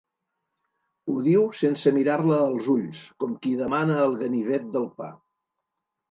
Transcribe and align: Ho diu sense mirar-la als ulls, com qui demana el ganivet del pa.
Ho 1.09 1.17
diu 1.25 1.41
sense 1.57 1.91
mirar-la 1.97 2.39
als 2.45 2.69
ulls, 2.75 3.01
com 3.23 3.35
qui 3.43 3.51
demana 3.59 3.99
el 4.07 4.15
ganivet 4.23 4.65
del 4.77 4.89
pa. 5.03 5.11